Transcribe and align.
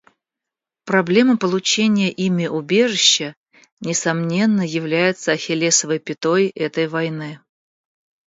Проблема 0.87 1.37
получения 1.37 2.09
ими 2.11 2.47
убежища, 2.47 3.35
несомненно, 3.81 4.61
является 4.65 5.31
«ахиллесовой 5.33 5.99
пятой» 5.99 6.47
этой 6.55 6.87
войны. 6.87 7.39